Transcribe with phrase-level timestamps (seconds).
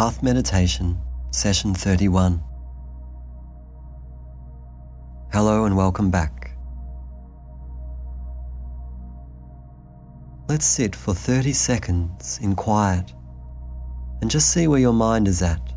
[0.00, 0.98] Path Meditation,
[1.30, 2.42] Session 31.
[5.30, 6.52] Hello and welcome back.
[10.48, 13.12] Let's sit for 30 seconds in quiet
[14.22, 15.69] and just see where your mind is at.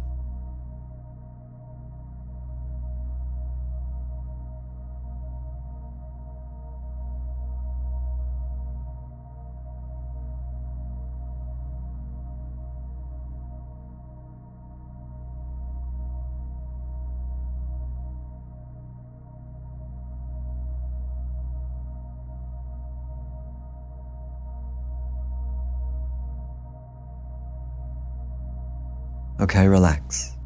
[29.43, 30.37] Okay, relax.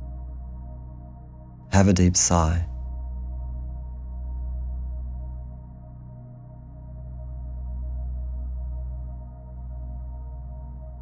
[1.72, 2.66] Have a deep sigh.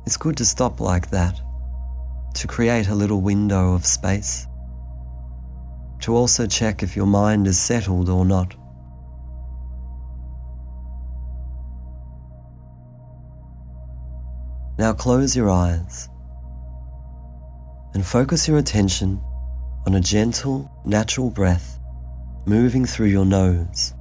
[0.05, 1.39] It's good to stop like that,
[2.33, 4.45] to create a little window of space,
[6.01, 8.53] to also check if your mind is settled or not.
[14.77, 16.09] Now close your eyes
[17.95, 19.21] and focus your attention
[19.87, 21.79] on a gentle, natural breath
[22.45, 23.93] moving through your nose.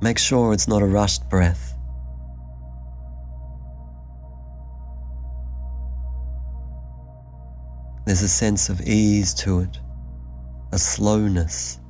[0.00, 1.74] Make sure it's not a rushed breath.
[8.06, 9.78] There's a sense of ease to it,
[10.72, 11.80] a slowness.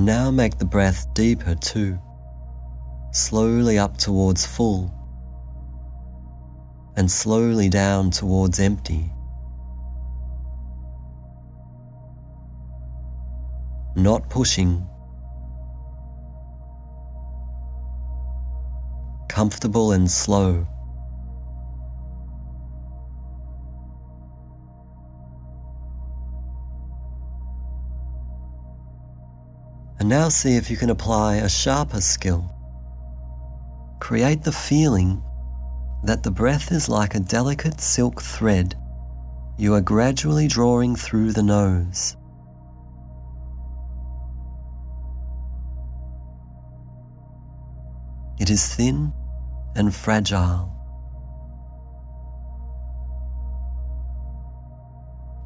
[0.00, 1.98] And now make the breath deeper too,
[3.12, 4.90] slowly up towards full
[6.96, 9.12] and slowly down towards empty.
[13.94, 14.88] Not pushing,
[19.28, 20.66] comfortable and slow.
[30.00, 32.50] And now see if you can apply a sharper skill.
[34.00, 35.22] Create the feeling
[36.02, 38.74] that the breath is like a delicate silk thread
[39.60, 42.16] you are gradually drawing through the nose.
[48.40, 49.12] It is thin
[49.76, 50.74] and fragile.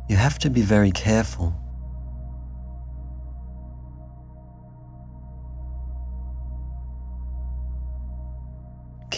[0.08, 1.52] You have to be very careful.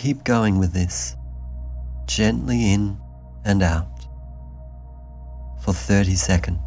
[0.06, 1.16] Keep going with this,
[2.06, 2.96] gently in
[3.44, 4.06] and out
[5.64, 6.65] for 30 seconds.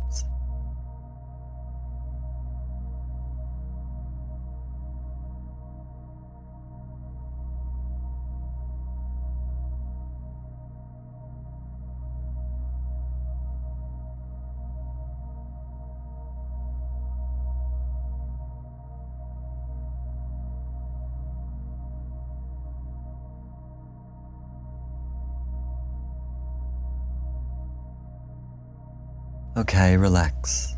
[29.59, 30.73] Okay, relax.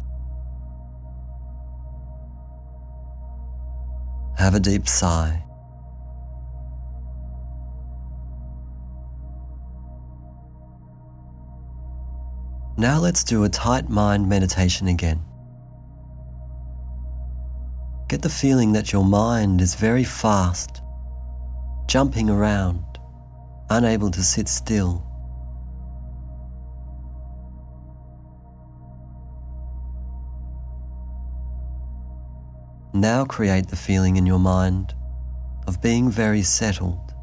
[4.40, 5.44] Have a deep sigh.
[12.76, 15.22] Now let's do a tight mind meditation again.
[18.10, 20.82] Get the feeling that your mind is very fast,
[21.88, 22.84] jumping around,
[23.70, 25.11] unable to sit still.
[32.94, 34.94] Now create the feeling in your mind
[35.66, 37.14] of being very settled,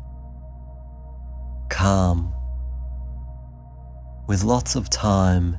[1.69, 2.34] calm,
[4.26, 5.58] with lots of time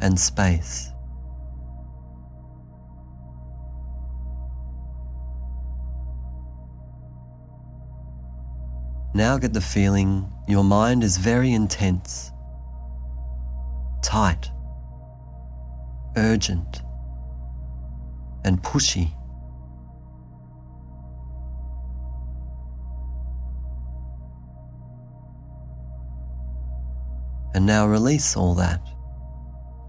[0.00, 0.90] and space.
[9.14, 12.32] Now get the feeling your mind is very intense,
[14.02, 14.50] tight,
[16.16, 16.82] urgent,
[18.44, 19.14] and pushy.
[27.54, 28.80] And now release all that.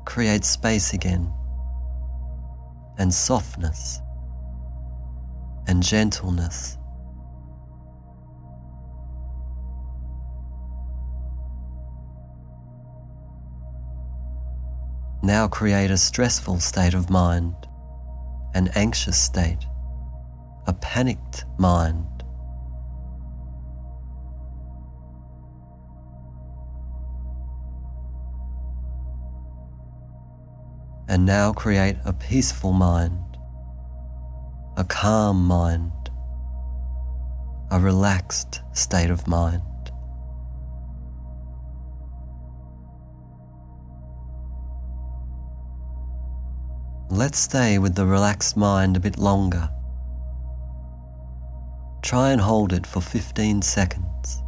[0.06, 1.34] Create space again,
[3.00, 4.00] and softness,
[5.68, 6.78] and gentleness.
[15.24, 17.56] Now create a stressful state of mind,
[18.54, 19.66] an anxious state,
[20.68, 22.15] a panicked mind.
[31.16, 33.38] And now create a peaceful mind,
[34.76, 35.94] a calm mind,
[37.72, 39.62] a relaxed state of mind.
[47.10, 49.70] Let's stay with the relaxed mind a bit longer.
[52.02, 54.44] Try and hold it for 15 seconds.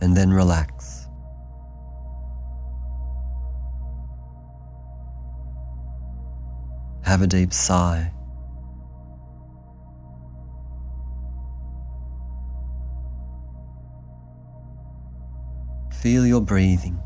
[0.00, 1.08] And then relax.
[7.02, 8.10] Have a deep sigh.
[16.00, 17.00] Feel your breathing.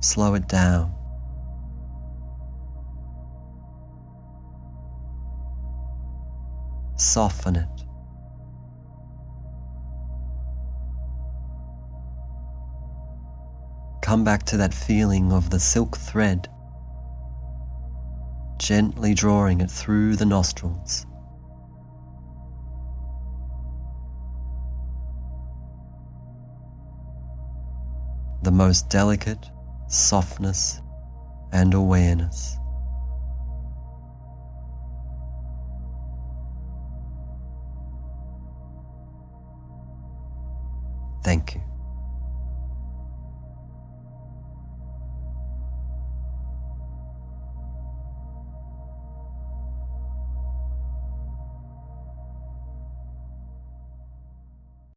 [0.00, 1.01] Slow it down.
[7.12, 7.68] Soften it.
[14.00, 16.48] Come back to that feeling of the silk thread,
[18.56, 21.04] gently drawing it through the nostrils.
[28.42, 29.50] The most delicate
[29.86, 30.80] softness
[31.52, 32.56] and awareness.